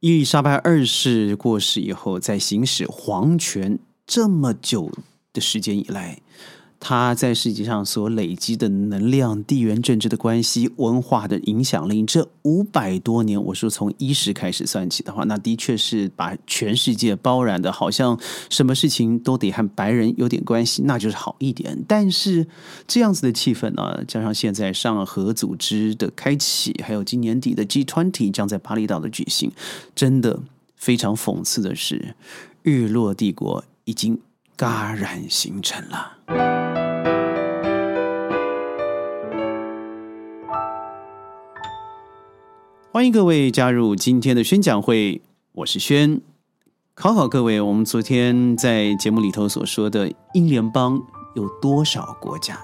[0.00, 4.90] 伊丽莎白二世过世以后，在行使皇权这么久
[5.34, 6.22] 的时间以来。
[6.82, 21.84] 他在世界上所累积的能量、地缘政治的关系、文化的影响力，这五百多年，我说从伊始开始算起的话，那的确是把全世界包染的，好像什么事情都得和白人有点关系，那就是好一点。
[21.86, 22.46] 但是
[22.88, 29.52] 这样子的气氛呢，加上现在上合组织的开启，还有今年底的 G20 将在巴厘岛的举行，
[29.94, 30.40] 真的
[30.76, 32.14] 非常讽刺的是，
[32.62, 34.18] 日落帝国已经
[34.60, 36.18] 戛然形成了。
[42.92, 46.20] 欢迎各位加入今天的宣讲会，我是轩。
[46.94, 51.00] 考考各位，我们昨天在节目里头所说的英联邦
[51.34, 52.60] 有多少国家？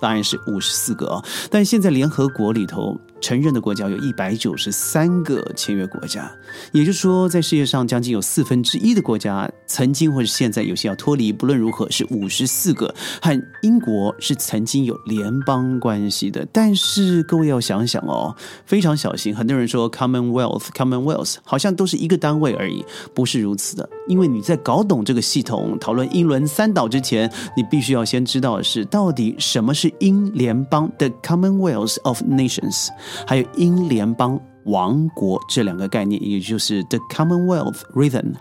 [0.00, 2.96] 答案是五十四个啊，但现在联合国里头。
[3.20, 6.30] 承认的国家有一百九十三个签约国家，
[6.72, 11.32] 也就是说，在世界上将近有四分之一的国家曾经或者现在有些要脱离。
[11.32, 16.46] 不论如何，是五十四个，和英国是曾经有联邦关系的。
[16.52, 19.34] 但是各位要想想哦，非常小心。
[19.34, 23.88] 很多人说 Commonwealth，Commonwealth 好像都是一个单位而已，不是如此的。
[24.06, 32.88] 因为你在搞懂这个系统、讨论英伦三岛之前，你必须要先知道的是，到底什么是英联邦的 Commonwealth of Nations。
[33.26, 38.34] 还有英联邦王国这两个概念，也就是 the Commonwealth Rhythm。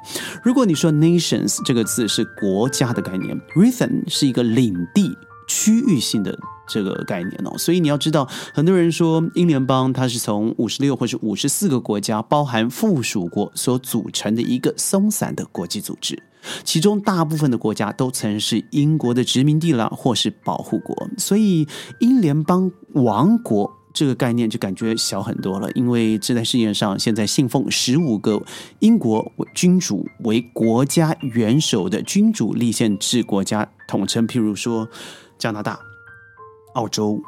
[0.44, 7.58] 如果你说 nations 这个字是国家的概念，Rhythm 是一个领地区域性的这个概念哦。
[7.58, 16.22] 所以你要知道，很多人说英联邦它是从五十六或是五十四个国家，包含附属国所组成的一个松散的国际组织，
[16.66, 21.08] 其中大部分的国家都曾是英国的殖民地啦，或是保护国。
[21.18, 21.66] 所以
[22.02, 23.77] 英联邦王国。
[23.98, 28.39] 这个概念就感觉小很多了，因为这在世界上现在信奉十五个
[28.78, 34.88] 英国君主为国家元首的君主立宪制国家统称，譬如说
[35.39, 35.80] 加拿大、
[36.76, 37.20] 澳洲。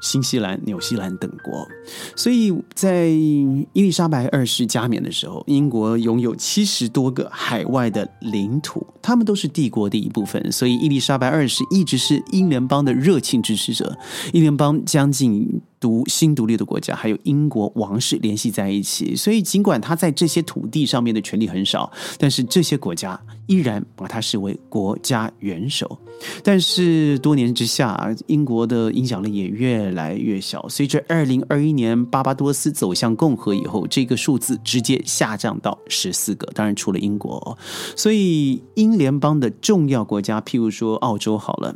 [0.00, 1.66] 新西兰、纽西兰等国，
[2.14, 10.52] 所以在伊丽莎白二世加冕的时候，英国拥有七十多个海外的领土，他们都是帝国的一部分。
[10.52, 13.96] 所以伊丽莎白二世一直是英联邦的热情支持者。
[14.34, 19.14] 英联邦将近独新独立的国家，还有英国王室联系在一起。
[19.14, 25.98] 所以尽管他在这些土地上面的权利很少，但是这些国家依然把他视为国家元首。
[26.42, 30.66] 但是多年之下，英国的影响力也越来越小。
[30.68, 36.46] 随着二零二一年巴巴多斯走向共和以后，这个数字直接下降到十四个。
[36.54, 37.58] 当然，除了英国，
[37.96, 41.74] 所以英联邦的重要国家，譬如说澳洲，好了，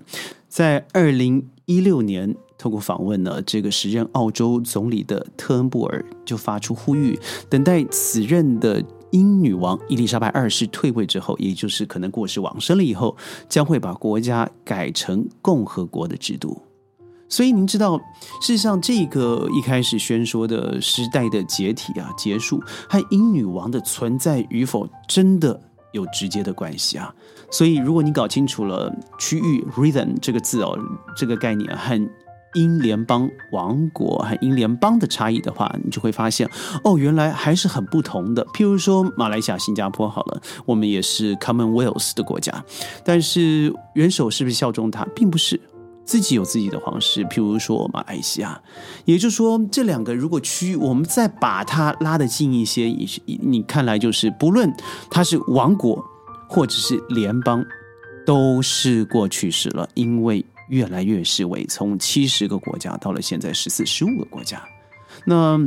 [0.48, 7.18] 在二零一六年透过访问呢，这个时任澳洲总理的特恩布尔就发出呼吁，
[7.50, 8.82] 等待此任的。
[9.10, 13.16] 英女王伊丽莎白二世退位之后，也就是可能过世往生了以后，
[13.48, 16.62] 将会把国家改成共和国的制度。
[17.28, 17.98] 所以您知道，
[18.41, 25.60] 事实上这个一开始宣说的时代的解体啊、结束，和英女王的存在与否真的
[25.92, 27.14] 有直接的关系啊。
[27.50, 30.78] 所以如果你搞清楚了区域 rhythm 这个字哦，
[31.16, 32.08] 这个概念和。
[32.54, 36.48] 英联邦王国和英联邦的差异的话，你就会发现，
[36.82, 38.44] 哦，原来还是很不同的。
[38.54, 42.64] 譬如说，马来西亚、新加坡，好了，我们也是 Commonwealth 的国家，
[43.04, 45.60] 但是元首是不是效忠他，并不是，
[46.04, 47.22] 自己有自己的皇室。
[47.25, 48.60] 譬如说马来西亚，
[49.04, 54.72] 也就是说，这两个如果区，我们再把它拉得近一些，也是你看来就是，不论
[55.10, 56.03] 它是王国
[56.48, 57.64] 或者是联邦，
[58.25, 60.44] 都是过去式了，因为。
[60.68, 64.62] 越来越示威，从七十个国家到了现在十四、十五个国家。
[65.24, 65.58] 那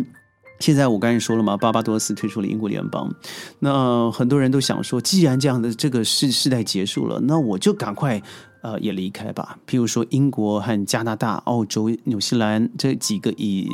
[0.59, 3.11] 现在我刚才说了嘛，巴巴多斯退出了英国联邦。
[3.59, 8.21] 那很多人都想说，既然这样的这个世世代结束了，那我就赶快
[8.61, 9.57] 呃也离开吧。
[9.67, 13.67] 譬如说，英国和加拿大、澳洲、纽西兰这几个以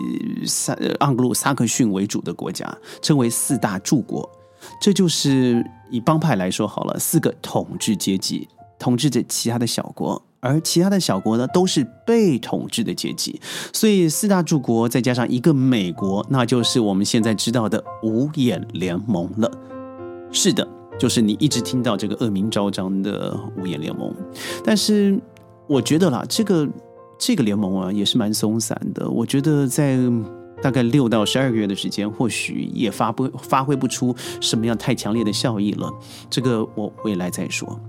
[0.46, 2.66] 萨盎格鲁撒克逊为主的国家，
[3.02, 4.30] 称为四大柱国。
[4.82, 8.48] 这就是以帮派来说好了，四个统治阶级
[8.80, 10.22] 统治着其他的小国。
[10.40, 13.40] 而其他的小国呢，都是被统治的阶级，
[13.74, 19.52] 所以四大柱国再加上一个美国，那就是我们现在知道的五眼联盟了。
[20.32, 20.68] 是的，
[21.00, 24.14] 就是你一直听到这个恶名昭彰的五眼联盟。
[24.64, 25.20] 但是
[25.68, 26.68] 我觉得啦，这个
[27.18, 29.10] 这个联盟啊，也是蛮松散的。
[29.10, 29.98] 我觉得在
[30.62, 35.92] 大概六到十二个月的时间，或许也发不发挥不出什么样太强烈的效益了。
[36.30, 37.80] 这个我未来再说。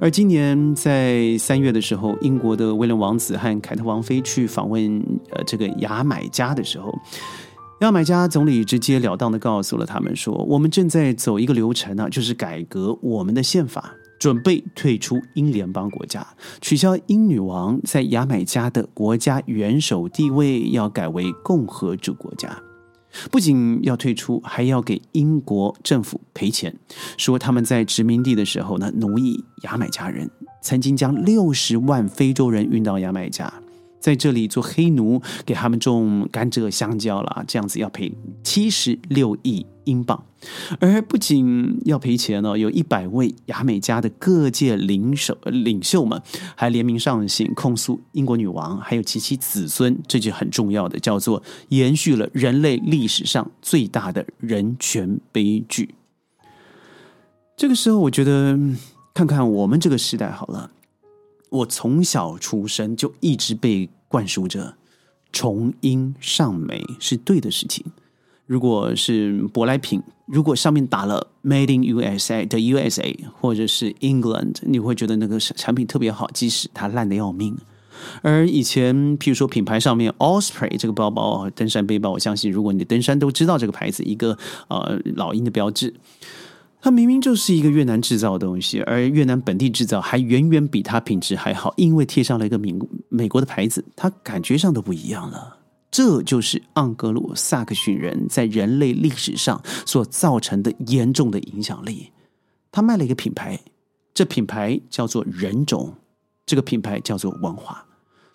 [0.00, 6.96] 而今年在三月的时候，英国的威廉王子和凯特王妃去访问呃这个牙买加的时候，
[7.80, 16.26] 牙买加总理直截了当的告诉了他们说：“我们正在走一个流程呢，就是改革我们的宪法，准备退出英联邦国家，
[16.60, 22.56] 取消英女王在牙买加的国家元首地位，要改为共和制国家。
[23.30, 26.74] 不仅要退出，还要给英国政府赔钱，
[27.16, 30.30] 说他们在殖民地的时候呢，奴役牙买加人，
[30.62, 33.52] 曾经将六十万非洲人运到牙买加。”
[34.00, 38.12] 在这里做黑奴，给他们种甘蔗、香蕉了，这样子要赔
[38.42, 40.24] 七十六亿英镑，
[40.80, 46.20] 而不仅要赔钱呢，有一百位牙买加的各界领袖领袖们
[46.54, 55.94] 还联名上信控诉英国女王还有其其子孙，这就很重要的，叫做延续了人类历史上最大的人权悲剧。
[57.56, 58.56] 这个时候，我觉得
[59.12, 60.70] 看看我们这个时代好了。
[61.50, 64.74] 我从小出生就一直被灌输着
[65.32, 67.84] 从英上美是对的事情。
[68.46, 77.58] 如果是舶来品，如果上面打了 Made in USA 的 USA 或者是 England，你会觉得那个产品特别好，即使它烂的要命。
[78.22, 85.92] 而以前，譬如说品牌上面 Osprey 这个包包，登山背包，我相信如果你登山都知道这个牌子，一个呃老鹰的标志。
[86.80, 92.72] 它明明就是一个越南制造的东西，而越南本地制造还远远比它品质还好，因为贴上了一个美
[93.08, 95.58] 美国的牌子，它感觉上都不一样了。
[95.90, 102.12] 这就是盎格鲁撒克逊人在人类历史上所造成的严重的影响力。
[102.70, 103.58] 他卖了一个品牌，
[104.12, 105.94] 这品牌叫做人种，
[106.44, 107.86] 这个品牌叫做文化。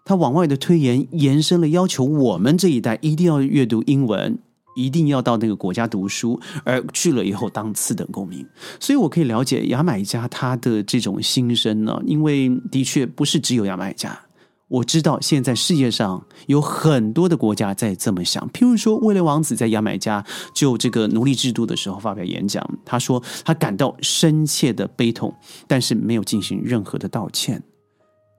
[0.04, 4.40] 他往外的推延延伸了，要求我们这一代一定要阅读英文。
[4.76, 8.46] 一定要到那个国家读书，而去了以后当次等公民，
[8.80, 12.02] 所以我可以了解牙买加他的这种心声呢。
[12.06, 14.20] 因为的确不是只有牙买加，
[14.68, 18.50] 我知道现在世界上有很多的国家在这么想。
[18.50, 20.26] 譬如说，威廉王子在牙买加
[20.56, 25.34] 就这个奴隶制度的时候发表演讲，他说他感到深切的悲痛，
[25.68, 27.62] 但是没有进行任何的道歉。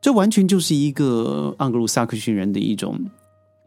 [0.03, 2.99] 这完全就是一个盎格鲁撒克逊人的一种。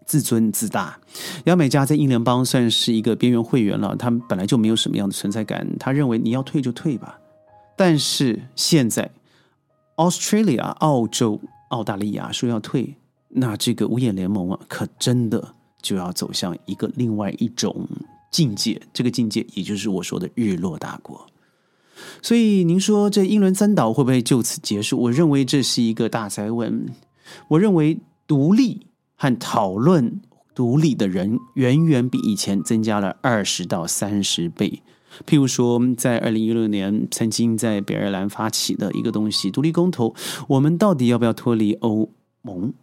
[0.08, 0.98] 自尊自大，
[1.46, 3.94] 亚美加在英联邦算是一个边缘会员了。
[3.98, 5.68] 他们本来就没有什么样的存在感。
[5.78, 7.20] 他认为你要退就退吧。
[7.76, 9.12] 但是现在
[9.98, 12.96] ，Australia、澳洲、澳大利亚说要退，
[13.28, 17.86] 那这个五眼联盟啊，可真的就要走向一个另外一种
[18.32, 18.82] 境界。
[18.94, 21.28] 这个境界，也就是我说的日落大国。
[22.22, 24.98] 所以，您说这英伦三岛会不会就此结束？
[25.02, 26.88] 我认为这是一个大灾问。
[27.50, 28.87] 我认为独立。
[29.18, 30.22] 和讨论
[30.56, 34.82] 独立的人远远比以前增加了二十到三十倍。
[35.26, 40.14] 譬如说，在二零一六年曾经在北爱尔兰发起的一个东西——独立公投，
[40.48, 42.10] 我们到底要不要脱离欧
[42.44, 42.74] 盟？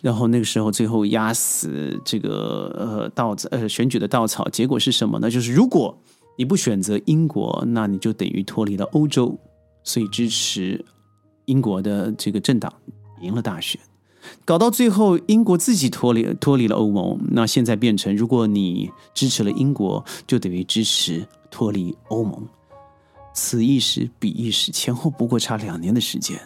[0.00, 5.30] 然后那个时候，最后压死这个呃稻子呃选举的稻草，结果是什么呢？
[5.30, 5.98] 就是如果
[6.38, 9.36] 你不选择英国，那你就等于脱离了欧洲。
[9.82, 10.82] 所以支持
[11.44, 12.72] 英国的这个政党
[13.20, 13.78] 赢了大选。
[14.44, 22.42] 搞到最后，英国自己脱离脱离了欧盟，那现在变成，如果你支持了英国，就等于支持脱离欧盟。
[23.32, 26.38] 此一时，彼一时，前后不过差两年的时间。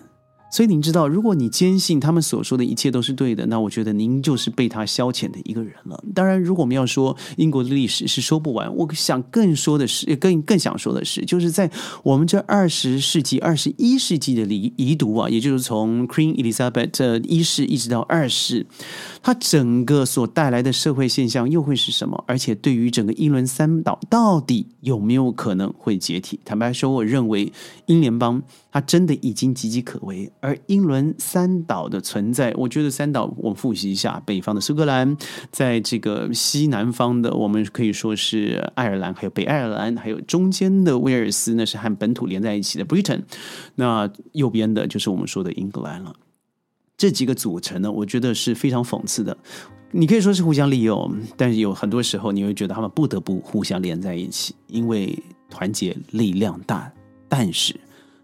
[0.50, 6.02] 所以您知道，如果你坚信他们所说的一切都是对的，那我觉得您就是被他消遣的一个人了。
[6.14, 11.70] 当然，如果我们要说英国的历史是说不完，我想更说的是，更更想说的是，就是在
[12.02, 18.66] 我们这二十世纪、二十一世纪的遗遗毒啊，也就是从 Queen Elizabeth 一世一直到二世，
[19.22, 22.22] 它整个所带来的社会现象又会是什么？
[22.26, 26.40] 而且，对于整个英伦三岛到底有没有可能会解体？
[26.44, 27.52] 坦白说，我认为
[27.86, 28.42] 英联邦。
[28.70, 35.16] 它真的已经岌岌可危，而英伦三岛的存在，我觉得三岛我们复习一下：北方的苏格兰，
[35.50, 43.22] 在这个西南方的，我们可以说是爱尔兰，还有北爱尔兰，还有中间的威尔斯，那是和本土连在一起的 Britain。
[43.76, 46.14] 那右边的就是我们说的英格兰了。
[46.98, 49.34] 这几个组成呢，我觉得是非常讽刺的。
[49.92, 56.92] 你可以说是互相利用，但是有很多时候你会觉得他们不得不互相连在一起，因为团结力量大。
[57.28, 57.74] 但是。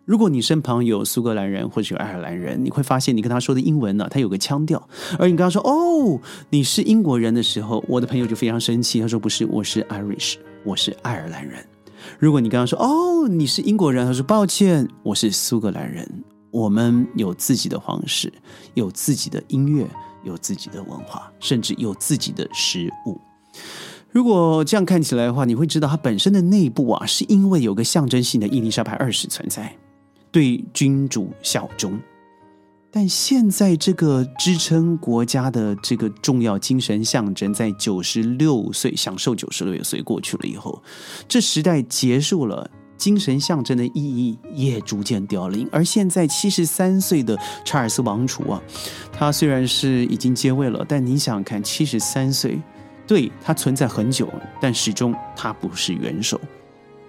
[0.07, 4.87] 如果你身旁有苏格兰人或者有爱尔兰人，你会发现你跟他说的英文呢，他有个腔调。
[5.19, 11.65] 而你跟他说“哦，你是英国人”的时候，我的朋友就非常生气，他说：“不是，我是 Irish，我是爱尔兰人。”
[12.21, 16.07] 如果你跟他说“哦，你是英国人”，他说：“抱歉，我是苏格兰人。”
[16.55, 18.33] 我们有自己的皇室，
[18.75, 19.85] 有自己的音乐，
[20.23, 23.21] 有自己的文化，甚至有自己的食物。
[24.13, 29.77] 如果这样看起来的话，你会知道它本身的内部啊，是因为有个象征性的伊丽莎白二世存在。
[30.31, 31.99] 对君主效忠，
[32.93, 40.81] 但现在这个支撑国家的这个重要精神象征，在九十六岁享受九十六岁过去了以后，
[41.27, 45.69] 这时代结束了，精神象征的意义也逐渐凋零。
[45.73, 48.63] 而现在七十三岁的查尔斯王储啊，
[49.13, 52.61] 他虽然是已经接位了，但你想看七十三岁，
[53.07, 54.29] 对他存在很久，
[54.61, 56.41] 但始终他不是元首。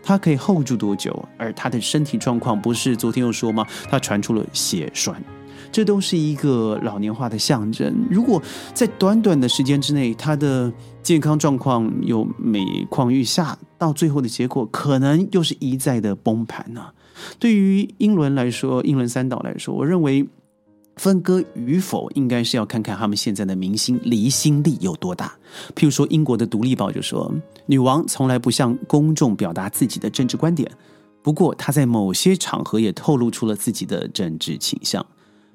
[0.03, 1.27] 他可以 hold 住多久？
[1.37, 3.65] 而他的身体状况不是昨天又说吗？
[3.89, 5.21] 他传出了血栓。
[5.71, 7.93] 这都是一个老年化的象征。
[8.09, 8.41] 如果
[8.73, 16.88] 在短短的时间之内，他的健康状况又每况愈下，到最后的结果可能又是一再的崩盘呢？
[17.39, 20.27] 对于英伦来说，英伦三岛来说，我认为
[20.98, 25.38] 分割与否，应该是要看看他们现在的明星离心力有多大。
[25.75, 27.34] 譬如说，英国的《独立报》就说，
[27.65, 30.70] 女王从来不向公众表达自己的政治观点，
[31.22, 35.05] 不过她在某些场合也透露出了自己的政治倾向。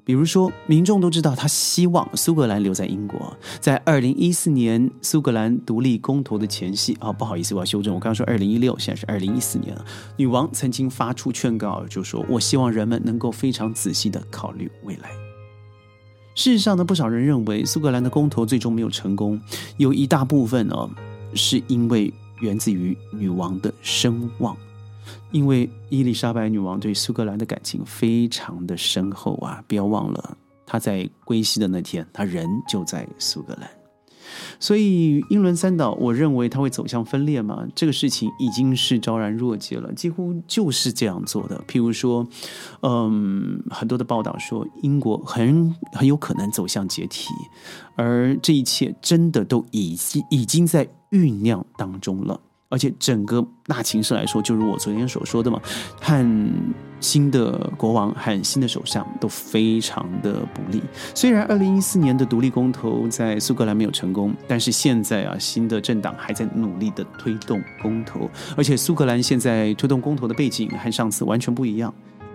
[0.03, 3.37] 比如说，民众都知道他希望苏格兰留在英国。
[3.59, 9.85] 在二零一四年苏格兰独立公投的前夕，啊，不好意思，我要修正，我刚刚说二零一六，现在是二零一四年了。
[10.17, 15.11] 女王曾经发出劝告，就说：“我希望人们能够非常仔细的考虑未来。”
[16.33, 19.39] 事实上呢，不少人认为苏格兰的公投最终没有成功，
[19.77, 20.89] 有一大部分呢，
[21.35, 24.57] 是因为源自于女王的声望。
[25.31, 29.63] 因为伊丽莎白女王对苏格兰的感情非常的深厚啊！
[29.67, 33.69] 不要忘了，她在归西的那天，她人就在苏格兰。
[34.59, 37.65] 所以英伦三岛，我认为它会走向分裂嘛？
[37.75, 41.61] 这个事情已经是昭然若揭了，几乎就是这样做的。
[41.67, 42.25] 譬如说，
[42.81, 47.27] 嗯，很多的报道说英国很很有可能走向解体，
[47.95, 52.39] 而这一切真的都已经已经在酝酿当中了。
[52.71, 55.61] 而且整个大情势来说，就如我昨天所说的嘛，
[56.01, 56.25] 和
[57.01, 60.81] 新的国王和新的首相都非常的不利。
[61.13, 68.29] 虽然二零一四年的独立公投在苏格兰没有成功，但是现在啊，新的政党还在努力的推动公投。
[68.55, 71.93] 而且苏格兰现在推动公投的背景和上次完全不一样。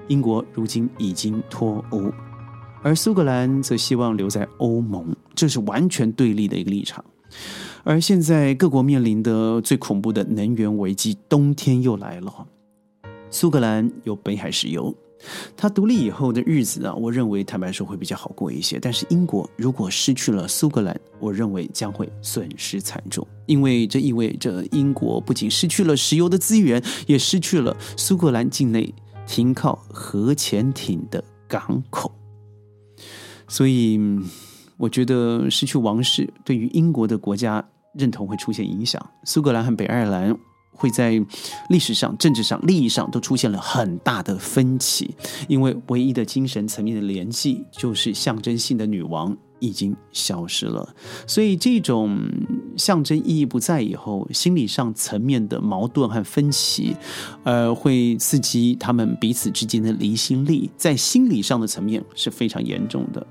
[0.08, 2.12] 英国如今已经脱欧，
[2.82, 7.04] 而苏格兰则希望留在欧盟，这是完全对立的一个立场。
[7.88, 12.48] 而现在各国面临的最恐怖的能源危机，冬天又来了。
[13.30, 14.92] 苏格兰有北海石油，
[15.56, 18.80] 它独立以后的日子啊，我认为坦白说会比较好过一些。
[18.80, 28.92] 但是英国如果失去了苏格兰，我认为将会损失惨重，因为这意味着英国不仅失去了石油的资源，也失去了苏格兰境内
[29.28, 32.10] 停靠核潜艇的港口。
[33.46, 34.00] 所以，
[34.76, 37.64] 我觉得失去王室对于英国的国家。
[37.98, 40.36] 认同会出现影响，苏格兰和北爱尔兰
[40.72, 41.20] 会在
[41.70, 45.14] 历史上、政治上、利益上都出现了很大的分歧，
[45.48, 50.94] 因为唯一的精神层面的联系就是象征性的女王已经消失了，
[51.26, 52.20] 所以这种
[52.76, 56.94] 象征意义不在以后，心理上层面的矛盾和分歧，
[57.42, 63.26] 呃，会刺激他们彼此之间的离心力，在心理上的层面是非常严重的。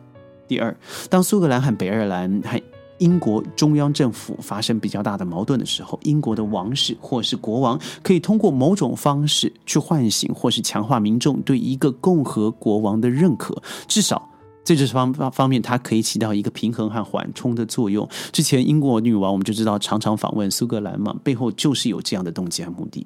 [0.48, 0.76] 第二，
[1.12, 2.60] 当苏格兰和北爱尔兰还
[3.00, 14.30] 英国中央政府发生比较大的矛盾的时候，英国的王室或是国王可以通过某种方式去唤醒或是强化民众对一个共和国王的认可，至少
[14.64, 18.08] 在这方方方面，它可以起到一个平衡和缓冲的作用。
[18.32, 23.06] 之前英国女王我们就知道常常访问苏格兰嘛，背后就是有这样的动机和目的。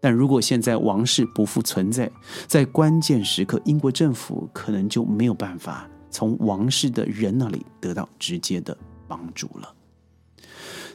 [0.00, 2.10] 但如果现在王室不复存在，
[2.46, 8.76] 在关键时刻，英国政府可能就没有办法从王室的人那里得到直接的。
[9.12, 9.74] 帮助了。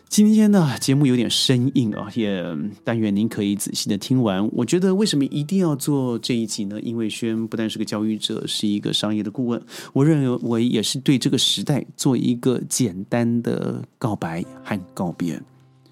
[0.10, 2.42] 今天呢，节目有点生硬啊，也
[2.84, 4.50] 但愿您可以仔细的听完。
[4.54, 6.80] 我觉得为什么一定要做这一集呢？
[6.82, 9.62] 因为轩不但是个教育者，是一个商业的顾问，
[9.94, 15.40] 我认为我也是对这个时代做一个简单的告白和告别。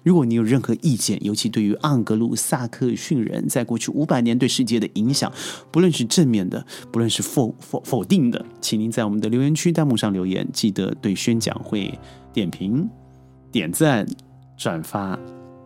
[0.06, 5.32] 如果你有任何意见，尤其对于盎格鲁撒克逊人在过去五百年对世界的影响，
[5.72, 10.48] 不论是正面的，不论是否否否定的，请您在我们的留言区弹幕上留言。
[10.52, 11.92] 记得对宣讲会
[12.32, 12.88] 点评、
[13.50, 14.06] 点赞、
[14.56, 15.18] 转发，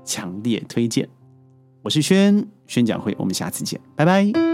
[0.07, 1.07] 强烈推荐。
[1.83, 4.50] 我是轩宣讲会，我们下次见，拜拜。